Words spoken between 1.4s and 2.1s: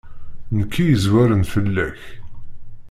fell-ak.